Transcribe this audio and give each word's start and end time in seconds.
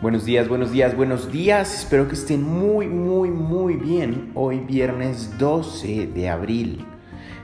Buenos 0.00 0.24
días, 0.24 0.48
buenos 0.48 0.70
días, 0.70 0.94
buenos 0.96 1.32
días. 1.32 1.74
Espero 1.74 2.06
que 2.06 2.14
estén 2.14 2.44
muy, 2.44 2.86
muy, 2.86 3.30
muy 3.30 3.74
bien. 3.74 4.30
Hoy 4.36 4.60
viernes 4.60 5.36
12 5.40 6.06
de 6.06 6.28
abril. 6.28 6.84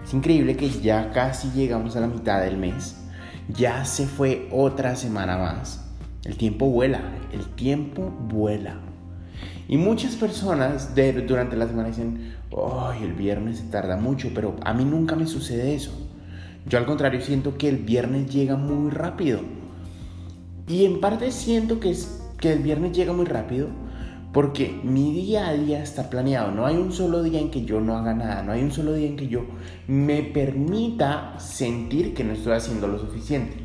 Es 0.04 0.14
increíble 0.14 0.56
que 0.56 0.70
ya 0.70 1.10
casi 1.10 1.50
llegamos 1.50 1.96
a 1.96 2.00
la 2.00 2.06
mitad 2.06 2.40
del 2.42 2.56
mes. 2.56 2.96
Ya 3.48 3.84
se 3.84 4.06
fue 4.06 4.46
otra 4.52 4.94
semana 4.94 5.36
más. 5.36 5.84
El 6.24 6.36
tiempo 6.36 6.66
vuela, 6.66 7.00
el 7.32 7.44
tiempo 7.56 8.02
vuela. 8.28 8.76
Y 9.66 9.76
muchas 9.76 10.14
personas 10.14 10.94
durante 11.26 11.56
la 11.56 11.66
semana 11.66 11.88
dicen, 11.88 12.36
¡ay, 12.56 13.02
el 13.02 13.14
viernes 13.14 13.58
se 13.58 13.64
tarda 13.64 13.96
mucho! 13.96 14.30
Pero 14.32 14.54
a 14.62 14.72
mí 14.74 14.84
nunca 14.84 15.16
me 15.16 15.26
sucede 15.26 15.74
eso. 15.74 15.90
Yo 16.66 16.78
al 16.78 16.86
contrario 16.86 17.20
siento 17.20 17.58
que 17.58 17.68
el 17.68 17.78
viernes 17.78 18.32
llega 18.32 18.54
muy 18.54 18.92
rápido. 18.92 19.40
Y 20.68 20.84
en 20.84 21.00
parte 21.00 21.32
siento 21.32 21.80
que 21.80 21.90
es 21.90 22.23
que 22.38 22.52
el 22.52 22.60
viernes 22.60 22.92
llega 22.92 23.12
muy 23.12 23.26
rápido 23.26 23.68
porque 24.34 24.80
mi 24.82 25.12
día 25.12 25.48
a 25.48 25.52
día 25.52 25.80
está 25.80 26.10
planeado. 26.10 26.50
No 26.50 26.66
hay 26.66 26.76
un 26.76 26.92
solo 26.92 27.22
día 27.22 27.38
en 27.38 27.52
que 27.52 27.64
yo 27.64 27.80
no 27.80 27.96
haga 27.96 28.14
nada. 28.14 28.42
No 28.42 28.50
hay 28.50 28.62
un 28.62 28.72
solo 28.72 28.92
día 28.92 29.06
en 29.06 29.16
que 29.16 29.28
yo 29.28 29.42
me 29.86 30.22
permita 30.22 31.38
sentir 31.38 32.14
que 32.14 32.24
no 32.24 32.32
estoy 32.32 32.54
haciendo 32.54 32.88
lo 32.88 32.98
suficiente. 32.98 33.56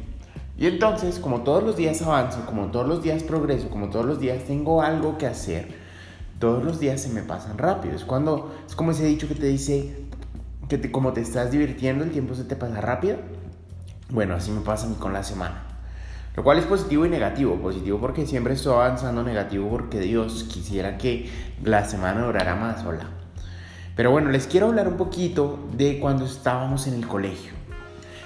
Y 0.59 0.68
entonces, 0.68 1.18
como 1.18 1.42
todos 1.42 1.64
los 1.64 1.76
días 1.76 2.02
avanzo, 2.04 2.45
como 2.45 2.68
todos 2.68 2.88
los 2.88 3.02
días 3.02 3.23
progreso, 3.23 3.70
como 3.70 3.90
todos 3.90 4.05
los 4.05 4.20
días 4.20 4.44
tengo 4.44 4.84
algo 4.84 5.17
que 5.17 5.26
hacer, 5.26 5.70
todos 6.38 6.64
los 6.64 6.80
días 6.80 7.02
se 7.02 7.09
me 7.09 7.23
pasan 7.23 7.58
rápido. 7.58 7.95
Es 7.95 8.06
cuando, 8.06 8.54
es 8.67 8.76
como 8.76 8.92
ese 8.92 9.06
dicho 9.06 9.28
que 9.28 9.36
te 9.36 9.48
dice 9.48 10.04
que 10.67 10.92
como 10.92 11.14
te 11.14 11.22
estás 11.22 11.50
divirtiendo, 11.50 12.04
el 12.04 12.12
tiempo 12.12 12.36
se 12.36 12.44
te 12.44 12.56
pasa 12.56 12.80
rápido. 12.80 13.17
Bueno, 14.12 14.36
así 14.36 14.52
me 14.52 14.62
pasa 14.62 14.86
a 14.86 14.90
mí 14.90 14.95
con 15.00 15.14
la 15.14 15.23
semana. 15.23 15.69
Lo 16.39 16.43
cual 16.45 16.57
es 16.57 16.66
positivo 16.67 17.05
y 17.05 17.09
negativo. 17.09 17.55
Positivo 17.55 18.00
porque 18.00 18.25
siempre 18.25 18.53
estoy 18.53 18.72
avanzando, 18.72 19.23
negativo 19.23 19.67
porque 19.67 20.00
Dios 20.00 20.45
quisiera 20.45 20.97
que 20.97 21.30
la 21.66 21.83
semana 21.83 22.25
durara 22.25 22.55
más, 22.55 22.86
hola. 22.86 23.09
Pero 23.94 24.11
bueno, 24.11 24.31
les 24.31 24.47
quiero 24.47 24.67
hablar 24.67 24.88
un 24.88 24.95
poquito 24.95 25.59
de 25.75 25.99
cuando 25.99 26.23
estábamos 26.23 26.88
en 26.88 26.94
el 26.94 27.05
colegio. 27.05 27.52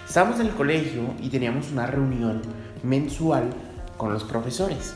Estábamos 0.08 0.40
en 0.40 0.46
el 0.46 0.54
colegio 0.54 1.02
y 1.24 1.30
teníamos 1.30 1.72
una 1.72 1.88
reunión 1.88 2.44
mensual 2.84 3.50
con 3.98 4.14
los 4.14 4.24
profesores. 4.24 4.96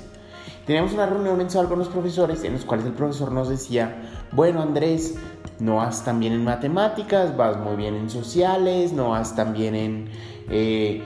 Teníamos 0.67 0.93
una 0.93 1.07
reunión 1.07 1.39
mensual 1.39 1.67
con 1.67 1.79
los 1.79 1.87
profesores 1.87 2.43
en 2.43 2.53
los 2.53 2.65
cuales 2.65 2.85
el 2.85 2.93
profesor 2.93 3.31
nos 3.31 3.49
decía, 3.49 3.95
bueno 4.31 4.61
Andrés, 4.61 5.15
no 5.57 5.77
vas 5.77 6.05
tan 6.05 6.19
bien 6.19 6.33
en 6.33 6.43
matemáticas, 6.43 7.35
vas 7.35 7.57
muy 7.57 7.77
bien 7.77 7.95
en 7.95 8.11
sociales, 8.11 8.93
no 8.93 9.09
vas 9.09 9.35
tan 9.35 9.53
bien 9.53 9.73
en... 9.73 10.09
Eh, 10.51 11.01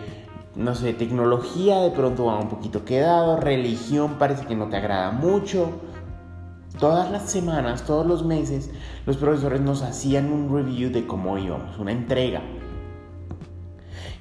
no 0.55 0.75
sé, 0.75 0.93
tecnología 0.93 1.79
de 1.79 1.91
pronto 1.91 2.25
va 2.25 2.37
un 2.37 2.49
poquito 2.49 2.83
quedado, 2.83 3.37
religión 3.37 4.15
parece 4.19 4.45
que 4.45 4.55
no 4.55 4.67
te 4.67 4.77
agrada 4.77 5.11
mucho. 5.11 5.69
Todas 6.79 7.11
las 7.11 7.29
semanas, 7.29 7.83
todos 7.85 8.05
los 8.05 8.25
meses, 8.25 8.71
los 9.05 9.17
profesores 9.17 9.61
nos 9.61 9.81
hacían 9.81 10.31
un 10.31 10.53
review 10.53 10.91
de 10.91 11.05
cómo 11.05 11.37
íbamos, 11.37 11.77
una 11.77 11.91
entrega. 11.91 12.41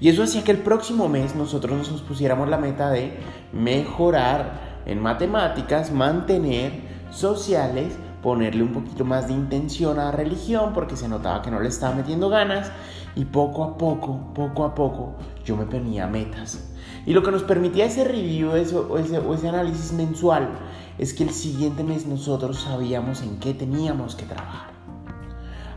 Y 0.00 0.08
eso 0.08 0.22
hacía 0.22 0.44
que 0.44 0.52
el 0.52 0.58
próximo 0.58 1.08
mes 1.08 1.34
nosotros 1.34 1.90
nos 1.90 2.02
pusiéramos 2.02 2.48
la 2.48 2.58
meta 2.58 2.90
de 2.90 3.18
mejorar 3.52 4.82
en 4.86 5.00
matemáticas, 5.00 5.92
mantener 5.92 6.72
sociales, 7.10 7.94
ponerle 8.22 8.62
un 8.62 8.72
poquito 8.72 9.04
más 9.04 9.28
de 9.28 9.34
intención 9.34 9.98
a 9.98 10.06
la 10.06 10.10
religión 10.12 10.72
porque 10.74 10.96
se 10.96 11.08
notaba 11.08 11.42
que 11.42 11.50
no 11.50 11.60
le 11.60 11.68
estaba 11.68 11.94
metiendo 11.94 12.28
ganas 12.28 12.70
y 13.16 13.24
poco 13.24 13.64
a 13.64 13.78
poco, 13.78 14.32
poco 14.34 14.64
a 14.64 14.74
poco, 14.74 15.14
yo 15.44 15.56
me 15.56 15.66
ponía 15.66 16.06
metas. 16.06 16.70
Y 17.06 17.12
lo 17.12 17.22
que 17.22 17.30
nos 17.30 17.42
permitía 17.42 17.86
ese 17.86 18.04
review 18.04 18.50
o 18.50 18.56
ese, 18.98 19.48
análisis 19.48 19.92
mensual 19.92 20.50
es 20.98 21.14
que 21.14 21.24
el 21.24 21.30
siguiente 21.30 21.82
mes 21.82 22.06
nosotros 22.06 22.60
sabíamos 22.60 23.22
en 23.22 23.38
qué 23.38 23.54
teníamos 23.54 24.14
que 24.14 24.26
trabajar. 24.26 24.70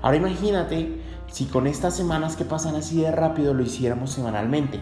Ahora 0.01 0.17
imagínate 0.17 1.01
si 1.28 1.46
con 1.46 1.66
estas 1.66 1.96
semanas 1.96 2.35
que 2.35 2.44
pasan 2.44 2.75
así 2.75 3.01
de 3.01 3.12
rápido 3.12 3.53
lo 3.53 3.63
hiciéramos 3.63 4.12
semanalmente. 4.12 4.79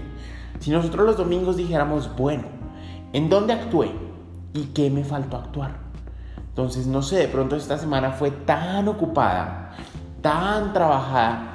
Si 0.59 0.72
nosotros 0.72 1.06
los 1.06 1.18
domingos 1.18 1.58
dijéramos, 1.58 2.16
bueno, 2.18 2.44
¿en 3.14 3.30
dónde 3.30 3.53
actué? 3.53 3.91
¿Y 4.53 4.66
qué 4.74 4.90
me 4.90 5.03
faltó 5.03 5.38
actuar? 5.38 5.81
Entonces, 6.51 6.85
no 6.85 7.01
sé, 7.01 7.16
de 7.16 7.28
pronto 7.29 7.56
esta 7.56 7.78
semana 7.78 8.12
fue 8.12 8.29
tan 8.29 8.85
ocupada, 8.89 9.72
tan 10.22 10.73
trabajada, 10.73 11.47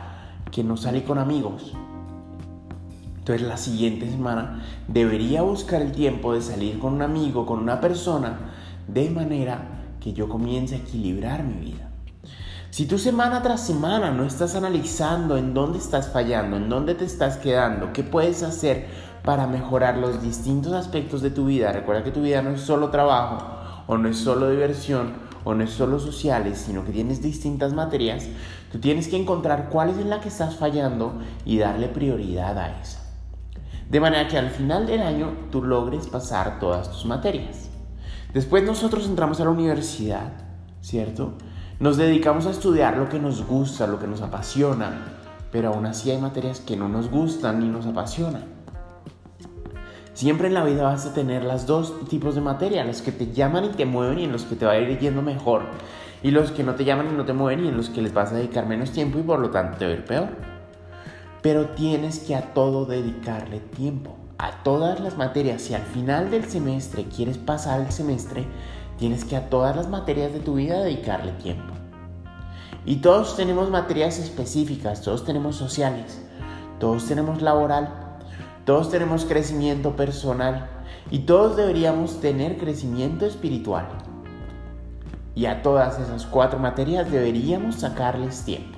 que 0.50 0.64
no 0.64 0.78
salí 0.78 1.02
con 1.02 1.18
amigos. 1.18 1.74
Entonces 3.18 3.46
la 3.46 3.58
siguiente 3.58 4.08
semana 4.10 4.62
debería 4.88 5.42
buscar 5.42 5.82
el 5.82 5.92
tiempo 5.92 6.32
de 6.32 6.40
salir 6.40 6.78
con 6.78 6.94
un 6.94 7.02
amigo, 7.02 7.44
con 7.44 7.58
una 7.58 7.78
persona, 7.78 8.38
de 8.88 9.10
manera 9.10 9.58
que 10.00 10.14
yo 10.14 10.30
comience 10.30 10.76
a 10.76 10.78
equilibrar 10.78 11.44
mi 11.44 11.60
vida. 11.60 11.90
Si 12.70 12.86
tú 12.86 12.98
semana 12.98 13.42
tras 13.42 13.66
semana 13.66 14.10
no 14.12 14.24
estás 14.24 14.54
analizando 14.54 15.36
en 15.36 15.52
dónde 15.52 15.78
estás 15.78 16.08
fallando, 16.08 16.56
en 16.56 16.70
dónde 16.70 16.94
te 16.94 17.04
estás 17.04 17.36
quedando, 17.36 17.92
qué 17.92 18.02
puedes 18.02 18.42
hacer 18.42 18.86
para 19.24 19.46
mejorar 19.46 19.98
los 19.98 20.22
distintos 20.22 20.72
aspectos 20.72 21.20
de 21.20 21.30
tu 21.30 21.44
vida, 21.44 21.72
recuerda 21.72 22.02
que 22.02 22.12
tu 22.12 22.22
vida 22.22 22.40
no 22.40 22.50
es 22.50 22.62
solo 22.62 22.88
trabajo 22.88 23.65
o 23.86 23.98
no 23.98 24.08
es 24.08 24.18
solo 24.18 24.50
diversión 24.50 25.14
o 25.44 25.54
no 25.54 25.62
es 25.62 25.70
solo 25.70 25.98
sociales, 26.00 26.58
sino 26.58 26.84
que 26.84 26.92
tienes 26.92 27.22
distintas 27.22 27.72
materias, 27.72 28.26
tú 28.72 28.80
tienes 28.80 29.06
que 29.06 29.16
encontrar 29.16 29.68
cuál 29.70 29.90
es 29.90 29.98
en 29.98 30.10
la 30.10 30.20
que 30.20 30.28
estás 30.28 30.56
fallando 30.56 31.20
y 31.44 31.58
darle 31.58 31.86
prioridad 31.88 32.58
a 32.58 32.80
esa. 32.80 33.00
De 33.88 34.00
manera 34.00 34.26
que 34.26 34.38
al 34.38 34.50
final 34.50 34.86
del 34.86 35.02
año 35.02 35.30
tú 35.52 35.62
logres 35.62 36.08
pasar 36.08 36.58
todas 36.58 36.90
tus 36.90 37.06
materias. 37.06 37.70
Después 38.34 38.64
nosotros 38.64 39.06
entramos 39.06 39.40
a 39.40 39.44
la 39.44 39.50
universidad, 39.50 40.32
¿cierto? 40.80 41.34
Nos 41.78 41.96
dedicamos 41.96 42.46
a 42.46 42.50
estudiar 42.50 42.96
lo 42.96 43.08
que 43.08 43.20
nos 43.20 43.46
gusta, 43.46 43.86
lo 43.86 44.00
que 44.00 44.08
nos 44.08 44.22
apasiona, 44.22 45.16
pero 45.52 45.68
aún 45.68 45.86
así 45.86 46.10
hay 46.10 46.18
materias 46.18 46.58
que 46.58 46.76
no 46.76 46.88
nos 46.88 47.08
gustan 47.08 47.60
ni 47.60 47.68
nos 47.68 47.86
apasionan. 47.86 48.55
Siempre 50.16 50.48
en 50.48 50.54
la 50.54 50.64
vida 50.64 50.84
vas 50.84 51.04
a 51.04 51.12
tener 51.12 51.44
las 51.44 51.66
dos 51.66 52.08
tipos 52.08 52.34
de 52.34 52.40
materia, 52.40 52.82
los 52.84 53.02
que 53.02 53.12
te 53.12 53.32
llaman 53.32 53.66
y 53.66 53.68
te 53.68 53.84
mueven 53.84 54.18
y 54.18 54.24
en 54.24 54.32
los 54.32 54.44
que 54.44 54.56
te 54.56 54.64
va 54.64 54.72
a 54.72 54.78
ir 54.78 54.98
yendo 54.98 55.20
mejor, 55.20 55.64
y 56.22 56.30
los 56.30 56.52
que 56.52 56.64
no 56.64 56.74
te 56.74 56.86
llaman 56.86 57.10
y 57.12 57.14
no 57.14 57.26
te 57.26 57.34
mueven 57.34 57.66
y 57.66 57.68
en 57.68 57.76
los 57.76 57.90
que 57.90 58.00
les 58.00 58.14
vas 58.14 58.32
a 58.32 58.36
dedicar 58.36 58.64
menos 58.64 58.92
tiempo 58.92 59.18
y 59.18 59.22
por 59.22 59.40
lo 59.40 59.50
tanto 59.50 59.76
te 59.76 59.84
va 59.84 59.90
a 59.90 59.94
ir 59.94 60.04
peor. 60.06 60.28
Pero 61.42 61.66
tienes 61.66 62.20
que 62.20 62.34
a 62.34 62.54
todo 62.54 62.86
dedicarle 62.86 63.60
tiempo, 63.60 64.16
a 64.38 64.62
todas 64.62 65.00
las 65.00 65.18
materias. 65.18 65.60
Si 65.60 65.74
al 65.74 65.82
final 65.82 66.30
del 66.30 66.46
semestre 66.46 67.04
quieres 67.04 67.36
pasar 67.36 67.82
el 67.82 67.92
semestre, 67.92 68.46
tienes 68.98 69.22
que 69.26 69.36
a 69.36 69.50
todas 69.50 69.76
las 69.76 69.90
materias 69.90 70.32
de 70.32 70.40
tu 70.40 70.54
vida 70.54 70.82
dedicarle 70.82 71.32
tiempo. 71.32 71.74
Y 72.86 73.02
todos 73.02 73.36
tenemos 73.36 73.68
materias 73.68 74.18
específicas, 74.18 75.02
todos 75.02 75.26
tenemos 75.26 75.56
sociales, 75.56 76.22
todos 76.80 77.04
tenemos 77.04 77.42
laboral, 77.42 78.05
todos 78.66 78.90
tenemos 78.90 79.24
crecimiento 79.24 79.94
personal 79.94 80.68
y 81.12 81.20
todos 81.20 81.56
deberíamos 81.56 82.20
tener 82.20 82.58
crecimiento 82.58 83.24
espiritual. 83.24 83.86
Y 85.36 85.46
a 85.46 85.62
todas 85.62 86.00
esas 86.00 86.26
cuatro 86.26 86.58
materias 86.58 87.08
deberíamos 87.08 87.76
sacarles 87.76 88.44
tiempo. 88.44 88.76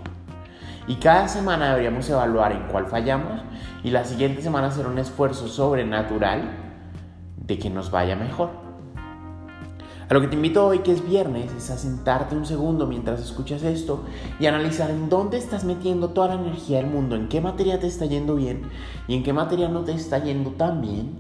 Y 0.86 0.96
cada 0.96 1.26
semana 1.26 1.70
deberíamos 1.70 2.08
evaluar 2.10 2.52
en 2.52 2.68
cuál 2.68 2.86
fallamos 2.86 3.40
y 3.82 3.88
la 3.88 4.04
siguiente 4.04 4.42
semana 4.42 4.66
hacer 4.66 4.86
un 4.86 4.98
esfuerzo 4.98 5.48
sobrenatural 5.48 6.42
de 7.36 7.58
que 7.58 7.70
nos 7.70 7.90
vaya 7.90 8.14
mejor. 8.14 8.67
A 10.08 10.14
lo 10.14 10.22
que 10.22 10.28
te 10.28 10.36
invito 10.36 10.66
hoy, 10.66 10.78
que 10.78 10.92
es 10.92 11.06
viernes, 11.06 11.52
es 11.52 11.68
a 11.68 11.76
sentarte 11.76 12.34
un 12.34 12.46
segundo 12.46 12.86
mientras 12.86 13.20
escuchas 13.20 13.62
esto 13.62 14.06
y 14.40 14.46
analizar 14.46 14.88
en 14.90 15.10
dónde 15.10 15.36
estás 15.36 15.64
metiendo 15.64 16.10
toda 16.10 16.28
la 16.28 16.40
energía 16.40 16.78
del 16.78 16.86
mundo, 16.86 17.14
en 17.14 17.28
qué 17.28 17.42
materia 17.42 17.78
te 17.78 17.88
está 17.88 18.06
yendo 18.06 18.34
bien 18.34 18.62
y 19.06 19.16
en 19.16 19.22
qué 19.22 19.34
materia 19.34 19.68
no 19.68 19.84
te 19.84 19.92
está 19.92 20.24
yendo 20.24 20.52
tan 20.52 20.80
bien, 20.80 21.10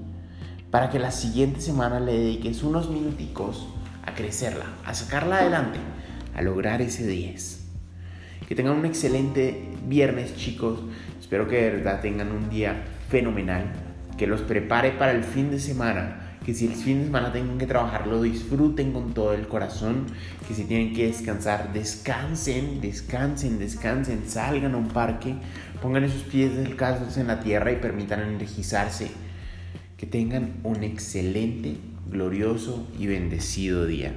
para 0.70 0.88
que 0.88 0.98
la 0.98 1.10
siguiente 1.10 1.60
semana 1.60 2.00
le 2.00 2.12
dediques 2.12 2.62
unos 2.62 2.88
minuticos 2.88 3.68
a 4.06 4.14
crecerla, 4.14 4.64
a 4.86 4.94
sacarla 4.94 5.36
adelante, 5.40 5.78
a 6.34 6.40
lograr 6.40 6.80
ese 6.80 7.06
10. 7.06 7.66
Que 8.48 8.54
tengan 8.54 8.78
un 8.78 8.86
excelente 8.86 9.68
viernes, 9.86 10.34
chicos. 10.34 10.80
Espero 11.20 11.46
que 11.46 11.56
de 11.56 11.70
verdad 11.72 12.00
tengan 12.00 12.32
un 12.32 12.48
día 12.48 12.84
fenomenal, 13.10 13.70
que 14.16 14.26
los 14.26 14.40
prepare 14.40 14.92
para 14.92 15.12
el 15.12 15.24
fin 15.24 15.50
de 15.50 15.60
semana 15.60 16.27
que 16.48 16.54
si 16.54 16.64
el 16.64 16.72
fin 16.72 17.00
de 17.00 17.04
semana 17.04 17.30
tienen 17.30 17.58
que 17.58 17.66
trabajar, 17.66 18.06
lo 18.06 18.22
disfruten 18.22 18.94
con 18.94 19.12
todo 19.12 19.34
el 19.34 19.46
corazón, 19.48 20.06
que 20.48 20.54
si 20.54 20.64
tienen 20.64 20.94
que 20.94 21.08
descansar, 21.08 21.74
descansen, 21.74 22.80
descansen, 22.80 23.58
descansen, 23.58 24.22
salgan 24.26 24.72
a 24.72 24.78
un 24.78 24.88
parque, 24.88 25.34
pongan 25.82 26.04
esos 26.04 26.22
pies 26.22 26.56
descalzos 26.56 27.18
en 27.18 27.26
la 27.26 27.40
tierra 27.40 27.70
y 27.70 27.76
permitan 27.76 28.22
energizarse. 28.22 29.10
Que 29.98 30.06
tengan 30.06 30.54
un 30.62 30.84
excelente, 30.84 31.76
glorioso 32.06 32.88
y 32.98 33.08
bendecido 33.08 33.84
día. 33.84 34.16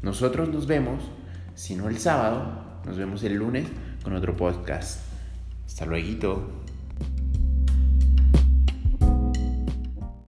Nosotros 0.00 0.50
nos 0.50 0.68
vemos, 0.68 1.02
si 1.56 1.74
no 1.74 1.88
el 1.88 1.98
sábado, 1.98 2.82
nos 2.86 2.96
vemos 2.96 3.24
el 3.24 3.34
lunes 3.34 3.66
con 4.04 4.14
otro 4.14 4.36
podcast. 4.36 5.00
Hasta 5.66 5.86
luego. 5.86 6.63